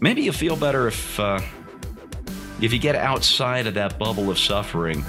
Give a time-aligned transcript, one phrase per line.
[0.00, 1.40] maybe you feel better if uh,
[2.60, 5.04] if you get outside of that bubble of suffering.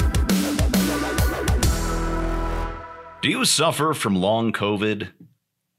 [3.21, 5.09] Do you suffer from long COVID?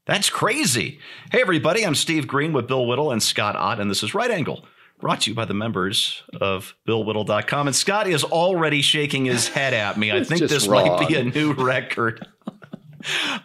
[0.05, 0.99] That's crazy.
[1.31, 4.31] Hey, everybody, I'm Steve Green with Bill Whittle and Scott Ott, and this is Right
[4.31, 4.65] Angle,
[4.99, 7.67] brought to you by the members of BillWhittle.com.
[7.67, 10.11] And Scott is already shaking his head at me.
[10.11, 10.87] I think this wrong.
[10.87, 12.25] might be a new record.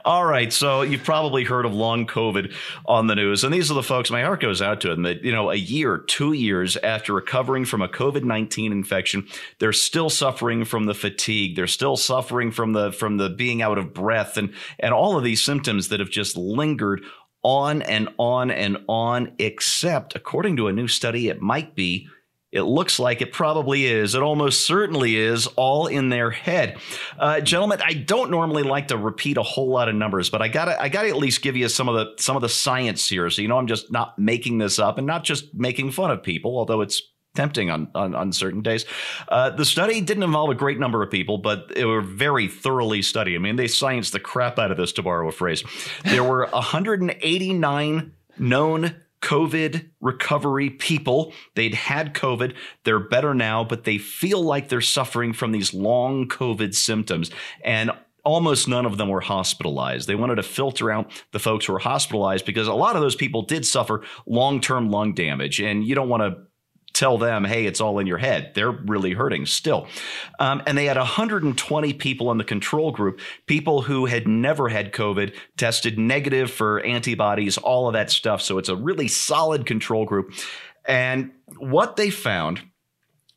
[0.05, 2.55] All right, so you've probably heard of long COVID
[2.87, 4.11] on the news, and these are the folks.
[4.11, 7.65] My heart goes out to them that you know a year, two years after recovering
[7.65, 9.27] from a COVID nineteen infection,
[9.59, 11.57] they're still suffering from the fatigue.
[11.57, 15.25] They're still suffering from the from the being out of breath and and all of
[15.25, 17.03] these symptoms that have just lingered
[17.43, 19.33] on and on and on.
[19.39, 22.09] Except, according to a new study, it might be
[22.51, 24.15] it looks like it probably is.
[24.15, 26.79] It almost certainly is all in their head.
[27.19, 30.49] Uh, gentlemen, I don't normally like to repeat a whole lot of numbers, but I
[30.49, 33.29] gotta I gotta at least give you some of the some of the science here.
[33.29, 36.23] So you know I'm just not making this up and not just making fun of
[36.23, 37.03] people, although it's
[37.35, 38.85] tempting on, on, on certain days.
[39.29, 43.01] Uh, the study didn't involve a great number of people, but they were very thoroughly
[43.01, 43.37] studied.
[43.37, 45.63] I mean, they scienced the crap out of this, to borrow a phrase.
[46.05, 48.97] There were 189 known
[49.29, 51.35] COVID recovery people.
[51.55, 52.55] They'd had COVID.
[52.85, 57.31] They're better now, but they feel like they're suffering from these long COVID symptoms.
[57.63, 57.91] And
[58.25, 60.09] almost none of them were hospitalized.
[60.09, 63.17] They wanted to filter out the folks who were hospitalized because a lot of those
[63.17, 65.61] people did suffer long term lung damage.
[65.61, 66.48] And you don't want to
[66.99, 68.51] tell them, hey, it's all in your head.
[68.55, 69.87] They're really hurting still.
[70.41, 74.93] Um, and they had 120 people in the control group, people who had never had
[74.93, 78.43] COVID, tested negative for antibodies, all of that stuff.
[78.43, 80.33] So it's a really solid control group.
[80.87, 82.63] And what they found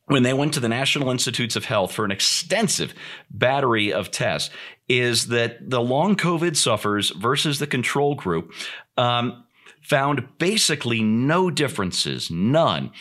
[0.07, 2.95] when they went to the National Institutes of Health for an extensive
[3.29, 4.49] battery of tests
[4.89, 8.53] is that the long COVID sufferers versus the control group
[8.97, 9.43] um,
[9.81, 12.91] found basically no differences, none,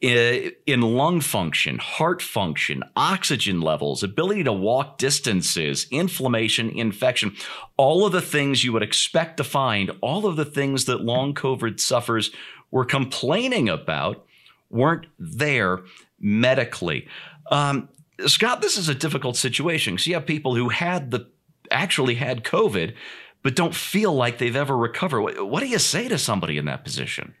[0.00, 7.36] in lung function, heart function, oxygen levels, ability to walk distances, inflammation, infection,
[7.76, 11.34] all of the things you would expect to find, all of the things that long
[11.34, 12.30] COVID sufferers
[12.70, 14.24] were complaining about
[14.70, 15.80] weren't there
[16.18, 17.06] medically.
[17.50, 17.88] Um,
[18.26, 21.28] Scott, this is a difficult situation because you have people who had the
[21.70, 22.94] actually had COVID,
[23.42, 25.22] but don't feel like they've ever recovered.
[25.40, 27.34] What do you say to somebody in that position?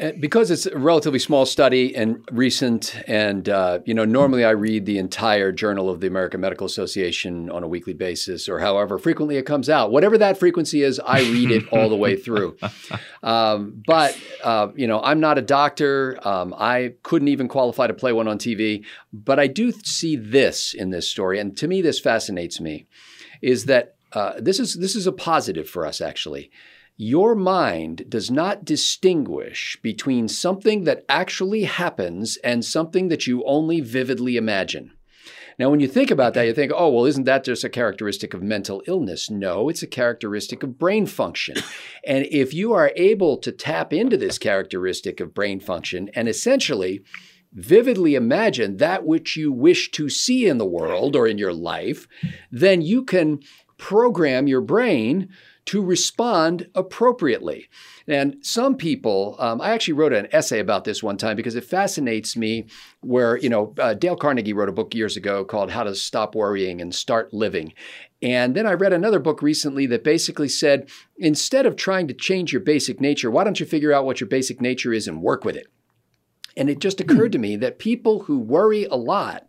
[0.00, 4.50] Uh, because it's a relatively small study and recent, and uh, you know, normally I
[4.50, 8.98] read the entire Journal of the American Medical Association on a weekly basis, or however
[8.98, 9.92] frequently it comes out.
[9.92, 12.56] Whatever that frequency is, I read it all the way through.
[13.24, 16.18] Um, but uh, you know, I'm not a doctor.
[16.26, 18.84] Um, I couldn't even qualify to play one on TV.
[19.12, 22.86] But I do see this in this story, and to me, this fascinates me.
[23.40, 26.50] Is that uh, this is this is a positive for us actually
[26.96, 33.80] your mind does not distinguish between something that actually happens and something that you only
[33.80, 34.92] vividly imagine.
[35.58, 38.34] Now, when you think about that, you think, oh, well, isn't that just a characteristic
[38.34, 39.30] of mental illness?
[39.30, 41.56] No, it's a characteristic of brain function.
[42.06, 47.02] and if you are able to tap into this characteristic of brain function and essentially
[47.52, 52.08] vividly imagine that which you wish to see in the world or in your life,
[52.50, 53.40] then you can
[53.82, 55.28] program your brain
[55.64, 57.68] to respond appropriately.
[58.06, 61.64] And some people, um, I actually wrote an essay about this one time because it
[61.64, 62.66] fascinates me.
[63.00, 66.36] Where, you know, uh, Dale Carnegie wrote a book years ago called How to Stop
[66.36, 67.74] Worrying and Start Living.
[68.22, 72.52] And then I read another book recently that basically said instead of trying to change
[72.52, 75.44] your basic nature, why don't you figure out what your basic nature is and work
[75.44, 75.66] with it?
[76.56, 79.48] And it just occurred to me that people who worry a lot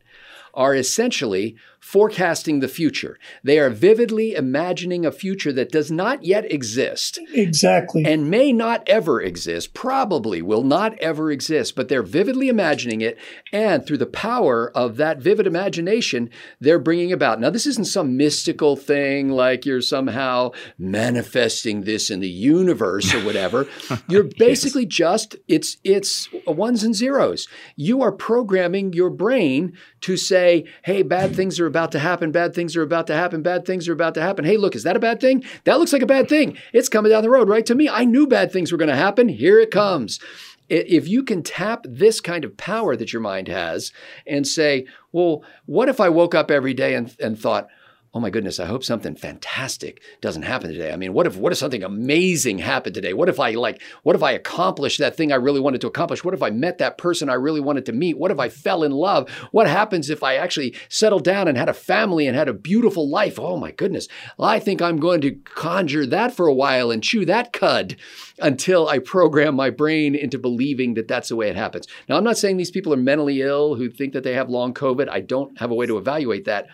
[0.54, 3.20] are essentially forecasting the future.
[3.44, 7.20] They are vividly imagining a future that does not yet exist.
[7.34, 8.06] Exactly.
[8.06, 13.18] And may not ever exist, probably will not ever exist, but they're vividly imagining it.
[13.52, 16.30] And through the power of that vivid imagination,
[16.62, 17.42] they're bringing about.
[17.42, 23.26] Now, this isn't some mystical thing like you're somehow manifesting this in the universe or
[23.26, 23.68] whatever.
[24.08, 24.92] You're basically yes.
[24.94, 27.48] just, it's, it's ones and zeros.
[27.76, 32.54] You are programming your brain to say, hey, bad things are about to happen, bad
[32.54, 34.44] things are about to happen, bad things are about to happen.
[34.44, 35.44] Hey, look, is that a bad thing?
[35.64, 36.58] That looks like a bad thing.
[36.74, 37.88] It's coming down the road, right to me.
[37.88, 39.30] I knew bad things were going to happen.
[39.30, 40.20] Here it comes.
[40.68, 43.94] If you can tap this kind of power that your mind has
[44.28, 47.68] and say, well, what if I woke up every day and, and thought,
[48.16, 50.94] oh my goodness, I hope something fantastic doesn't happen today.
[50.94, 53.14] I mean, what if what if something amazing happened today?
[53.14, 56.24] What if I like what if I accomplished that thing I really wanted to accomplish?
[56.24, 58.18] What if I met that person I really wanted to meet?
[58.18, 59.30] What if I fell in love?
[59.52, 63.10] What happens if I actually settled down and had a family and had a beautiful
[63.10, 63.40] life?
[63.40, 64.08] Oh my goodness.
[64.40, 67.96] I think I'm going to conjure that for a while and chew that cud
[68.40, 71.88] until I program my brain into believing that that's the way it happens.
[72.08, 74.74] Now, I'm not saying these people are mentally ill who think that they have long
[74.74, 75.10] COVID.
[75.10, 76.68] I don't have a way to evaluate that.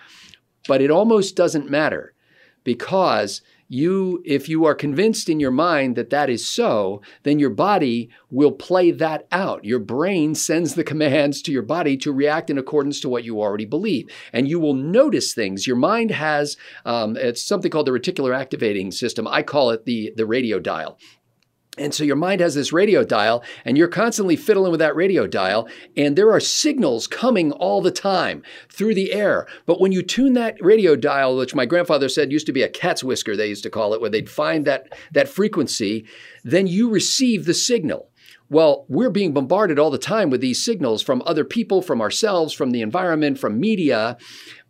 [0.69, 2.13] But it almost doesn't matter
[2.63, 7.50] because you if you are convinced in your mind that that is so then your
[7.50, 9.66] body will play that out.
[9.66, 13.42] Your brain sends the commands to your body to react in accordance to what you
[13.42, 14.07] already believe.
[14.31, 15.66] And you will notice things.
[15.66, 16.56] Your mind has
[16.86, 19.27] um, it's something called the reticular activating system.
[19.27, 21.00] I call it the the radio dial
[21.77, 25.27] and so your mind has this radio dial, and you're constantly fiddling with that radio
[25.27, 29.48] dial, and there are signals coming all the time through the air.
[29.66, 32.69] But when you tune that radio dial, which my grandfather said used to be a
[32.69, 36.06] cat's whisker, they used to call it, where they'd find that, that frequency,
[36.44, 38.10] then you receive the signal.
[38.50, 42.51] Well, we're being bombarded all the time with these signals from other people, from ourselves,
[42.51, 44.18] from the environment, from media,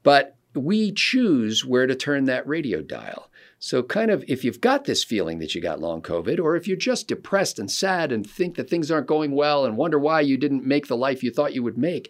[0.04, 3.29] but we choose where to turn that radio dial.
[3.62, 6.66] So, kind of, if you've got this feeling that you got long COVID, or if
[6.66, 10.22] you're just depressed and sad and think that things aren't going well and wonder why
[10.22, 12.10] you didn't make the life you thought you would make,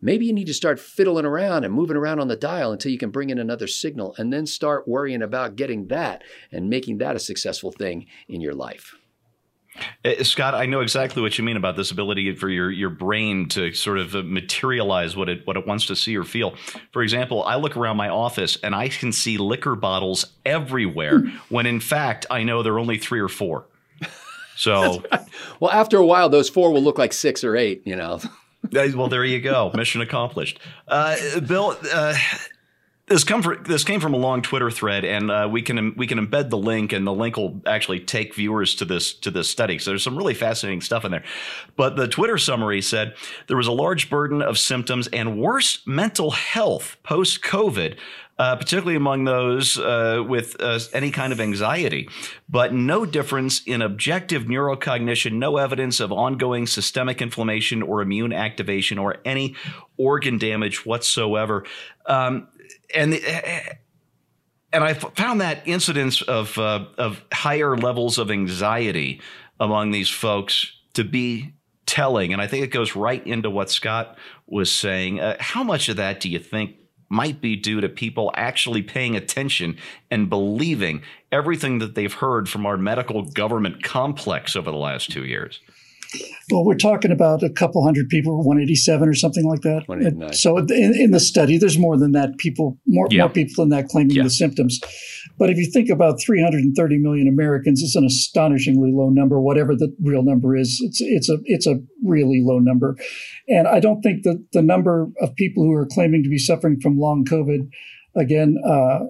[0.00, 2.96] maybe you need to start fiddling around and moving around on the dial until you
[2.96, 7.14] can bring in another signal and then start worrying about getting that and making that
[7.14, 8.94] a successful thing in your life.
[10.04, 13.48] Uh, Scott, I know exactly what you mean about this ability for your your brain
[13.50, 16.54] to sort of uh, materialize what it what it wants to see or feel.
[16.92, 21.66] For example, I look around my office and I can see liquor bottles everywhere when
[21.66, 23.66] in fact I know there are only 3 or 4.
[24.56, 25.02] So
[25.60, 28.20] Well, after a while those 4 will look like 6 or 8, you know.
[28.72, 29.70] well, there you go.
[29.74, 30.58] Mission accomplished.
[30.88, 32.14] Uh, Bill, uh,
[33.08, 36.08] this come from, this came from a long Twitter thread, and uh, we can we
[36.08, 39.48] can embed the link, and the link will actually take viewers to this to this
[39.48, 39.78] study.
[39.78, 41.24] So there's some really fascinating stuff in there.
[41.76, 43.14] But the Twitter summary said
[43.46, 47.96] there was a large burden of symptoms and worse mental health post COVID.
[48.38, 52.06] Uh, particularly among those uh, with uh, any kind of anxiety,
[52.50, 58.98] but no difference in objective neurocognition, no evidence of ongoing systemic inflammation or immune activation
[58.98, 59.56] or any
[59.96, 61.64] organ damage whatsoever.
[62.04, 62.48] Um,
[62.94, 63.14] and
[64.72, 69.20] and I found that incidence of uh, of higher levels of anxiety
[69.58, 71.54] among these folks to be
[71.86, 75.20] telling, and I think it goes right into what Scott was saying.
[75.20, 76.76] Uh, how much of that do you think
[77.08, 79.78] might be due to people actually paying attention
[80.10, 85.24] and believing everything that they've heard from our medical government complex over the last two
[85.24, 85.60] years?
[86.50, 89.84] Well, we're talking about a couple hundred people, 187 or something like that.
[90.32, 92.38] So in, in, the study, there's more than that.
[92.38, 93.22] People, more yeah.
[93.22, 94.22] more people than that claiming yeah.
[94.22, 94.80] the symptoms.
[95.38, 99.40] But if you think about 330 million Americans, it's an astonishingly low number.
[99.40, 102.96] Whatever the real number is, it's it's a it's a really low number.
[103.48, 106.80] And I don't think that the number of people who are claiming to be suffering
[106.80, 107.68] from long COVID,
[108.14, 109.00] again, uh,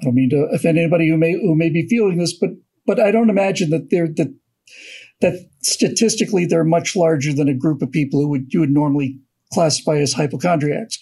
[0.00, 2.50] I don't mean to offend anybody who may who may be feeling this, but
[2.86, 4.34] but I don't imagine that they're that
[5.20, 9.18] that statistically they're much larger than a group of people who would you would normally
[9.52, 10.98] classify as hypochondriacs.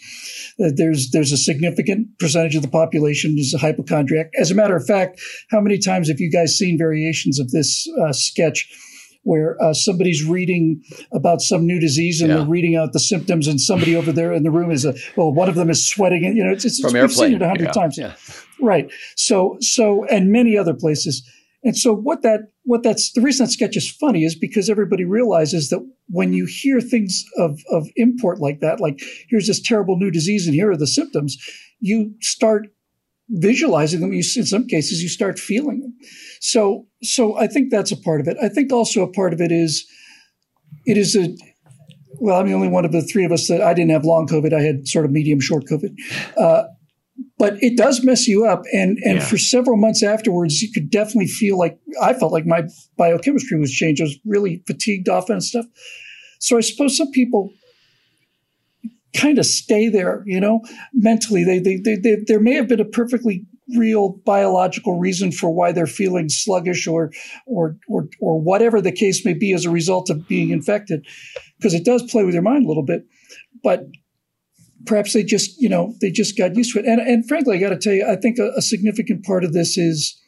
[0.62, 4.30] Uh, there's there's a significant percentage of the population is a hypochondriac.
[4.38, 5.20] As a matter of fact,
[5.50, 8.68] how many times have you guys seen variations of this uh, sketch?
[9.24, 10.80] Where uh, somebody's reading
[11.12, 12.36] about some new disease and yeah.
[12.36, 15.34] they're reading out the symptoms, and somebody over there in the room is a well,
[15.34, 17.66] one of them is sweating, you know, it's, it's from we've seen it a hundred
[17.66, 17.72] yeah.
[17.72, 18.14] times, yeah.
[18.62, 18.90] right?
[19.16, 21.28] So, so, and many other places.
[21.62, 25.02] And so what that what that's the reason that sketch is funny is because everybody
[25.02, 29.96] realizes that when you hear things of of import like that, like here's this terrible
[29.96, 31.38] new disease and here are the symptoms,
[31.80, 32.66] you start
[33.30, 34.12] visualizing them.
[34.12, 35.94] You, in some cases, you start feeling them.
[36.42, 38.36] So so I think that's a part of it.
[38.42, 39.86] I think also a part of it is
[40.84, 41.34] it is a
[42.20, 44.26] well, I'm the only one of the three of us that I didn't have long
[44.26, 44.52] COVID.
[44.52, 45.94] I had sort of medium short COVID.
[46.36, 46.64] Uh,
[47.38, 48.62] but it does mess you up.
[48.72, 49.24] And, and yeah.
[49.24, 52.64] for several months afterwards, you could definitely feel like I felt like my
[52.96, 54.00] biochemistry was changed.
[54.00, 55.66] I was really fatigued off and stuff.
[56.40, 57.52] So I suppose some people
[59.16, 60.60] kind of stay there, you know,
[60.92, 61.44] mentally.
[61.44, 65.72] They, they, they, they, there may have been a perfectly real biological reason for why
[65.72, 67.10] they're feeling sluggish or,
[67.46, 71.06] or, or, or whatever the case may be as a result of being infected,
[71.58, 73.04] because it does play with your mind a little bit.
[73.62, 73.86] But
[74.86, 76.86] perhaps they just, you know, they just got used to it.
[76.86, 79.52] And, and frankly, I got to tell you, I think a, a, significant part of
[79.52, 80.20] this is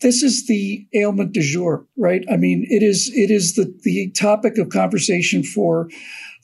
[0.00, 2.24] this is the ailment du jour, right?
[2.30, 5.88] I mean, it is it is the the topic of conversation for,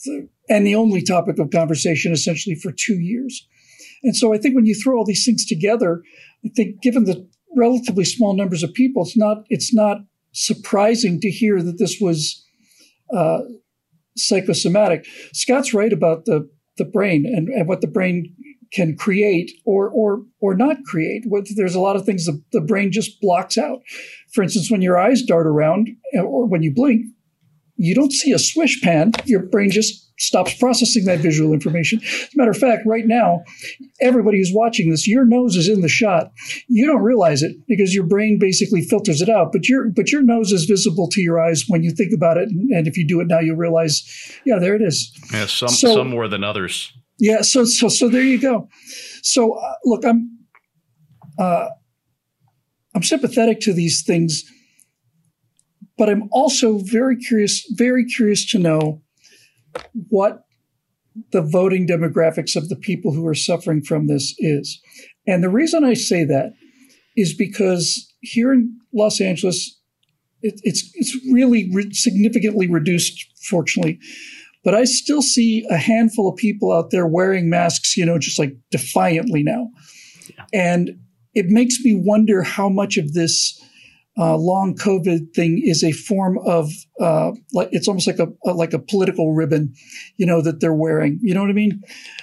[0.05, 3.47] the, and the only topic of conversation essentially for two years.
[4.03, 6.03] And so I think when you throw all these things together,
[6.45, 9.99] I think given the relatively small numbers of people, it's not it's not
[10.33, 12.45] surprising to hear that this was
[13.15, 13.39] uh,
[14.17, 15.07] psychosomatic.
[15.33, 18.35] Scott's right about the the brain and, and what the brain
[18.73, 21.25] can create or or or not create.
[21.55, 23.83] There's a lot of things the, the brain just blocks out.
[24.33, 27.07] For instance, when your eyes dart around uh, or when you blink,
[27.77, 29.13] you don't see a swish pan.
[29.25, 32.01] Your brain just stops processing that visual information.
[32.03, 33.43] As a matter of fact, right now,
[34.01, 36.33] everybody who's watching this, your nose is in the shot.
[36.69, 40.23] You don't realize it because your brain basically filters it out, but your but your
[40.23, 42.49] nose is visible to your eyes when you think about it.
[42.49, 44.03] And if you do it now, you'll realize,
[44.45, 45.13] yeah, there it is.
[45.33, 46.93] Yeah, some so, some more than others.
[47.19, 48.69] Yeah, so so so there you go.
[49.23, 50.31] So uh, look, I'm
[51.39, 51.69] uh,
[52.95, 54.45] I'm sympathetic to these things,
[55.99, 59.03] but I'm also very curious, very curious to know
[60.09, 60.45] what
[61.33, 64.81] the voting demographics of the people who are suffering from this is.
[65.27, 66.53] And the reason I say that
[67.17, 69.79] is because here in Los Angeles,
[70.43, 73.99] it, it's it's really re- significantly reduced, fortunately.
[74.63, 78.39] But I still see a handful of people out there wearing masks, you know, just
[78.39, 79.71] like defiantly now.
[80.29, 80.45] Yeah.
[80.53, 80.99] And
[81.35, 83.61] it makes me wonder how much of this
[84.19, 86.71] uh, long COVID thing is a form of
[87.01, 89.75] uh, like it's almost like a, a, like a political ribbon,
[90.17, 91.19] you know, that they're wearing.
[91.23, 91.83] You know what I mean?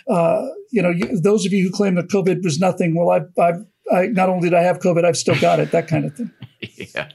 [0.10, 3.30] Uh, you know, you, those of you who claim that COVID was nothing, well, I've,
[3.40, 5.72] I've I, not only did I have COVID, I've still got it.
[5.72, 6.32] That kind of thing.
[6.62, 7.10] yeah.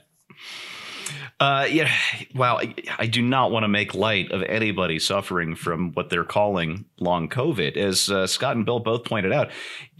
[1.40, 1.92] Uh, yeah,
[2.34, 6.24] well, I, I do not want to make light of anybody suffering from what they're
[6.24, 7.76] calling long COVID.
[7.76, 9.50] As uh, Scott and Bill both pointed out,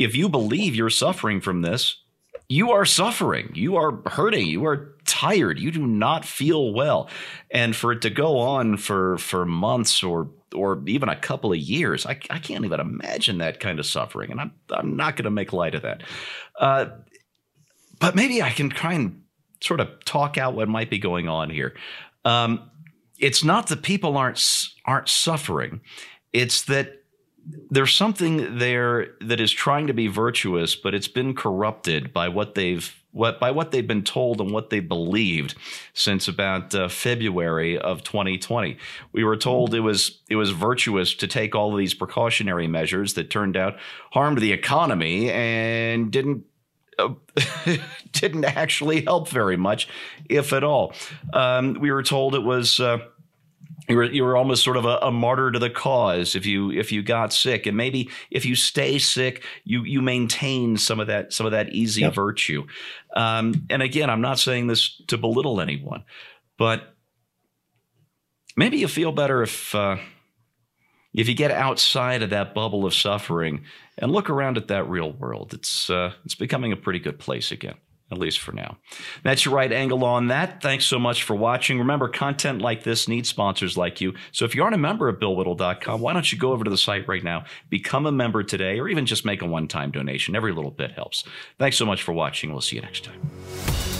[0.00, 2.02] if you believe you're suffering from this,
[2.48, 3.50] you are suffering.
[3.54, 4.46] You are hurting.
[4.46, 5.58] You are tired.
[5.58, 7.08] You do not feel well.
[7.50, 11.58] And for it to go on for for months or or even a couple of
[11.58, 14.30] years, I, I can't even imagine that kind of suffering.
[14.30, 16.02] And I'm I'm not going to make light of that.
[16.58, 16.86] Uh,
[18.00, 19.22] but maybe I can try and
[19.60, 21.74] sort of talk out what might be going on here.
[22.24, 22.70] Um,
[23.18, 25.82] it's not that people aren't aren't suffering;
[26.32, 26.97] it's that
[27.70, 32.54] there's something there that is trying to be virtuous, but it's been corrupted by what
[32.54, 35.54] they've what by what they've been told and what they believed
[35.94, 38.76] since about uh, February of 2020.
[39.12, 43.14] We were told it was it was virtuous to take all of these precautionary measures
[43.14, 43.76] that turned out
[44.12, 46.44] harmed the economy and didn't
[48.12, 49.88] didn't actually help very much,
[50.28, 50.92] if at all.
[51.32, 52.80] Um, we were told it was.
[52.80, 52.98] Uh,
[53.88, 56.70] you were you were almost sort of a, a, martyr to the cause if you
[56.70, 57.66] if you got sick.
[57.66, 61.70] And maybe if you stay sick you you maintain some of that some of that
[61.70, 62.14] easy yep.
[62.14, 62.66] virtue.
[63.14, 66.04] Um, and again i'm not saying this to belittle anyone
[66.58, 66.94] but
[68.56, 69.96] maybe you feel better if uh,
[71.14, 73.64] if you get outside of that bubble of suffering
[73.96, 75.54] and look around at that real world.
[75.54, 77.76] It's uh, it's becoming a pretty good place again
[78.10, 78.78] at least for now.
[79.22, 80.62] That's your right angle on that.
[80.62, 81.78] Thanks so much for watching.
[81.78, 84.14] Remember, content like this needs sponsors like you.
[84.32, 86.78] So if you aren't a member of BillWhittle.com, why don't you go over to the
[86.78, 90.36] site right now, become a member today, or even just make a one time donation?
[90.36, 91.24] Every little bit helps.
[91.58, 92.50] Thanks so much for watching.
[92.50, 93.97] We'll see you next time.